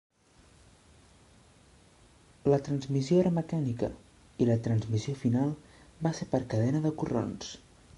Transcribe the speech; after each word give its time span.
La 2.53 2.59
transmissió 2.69 3.21
era 3.25 3.35
mecànica 3.37 3.93
i 4.45 4.51
la 4.53 4.59
transmissió 4.69 5.17
final 5.25 5.57
va 6.09 6.19
ser 6.23 6.33
per 6.35 6.47
cadena 6.57 6.85
de 6.89 6.99
corrons. 7.03 7.59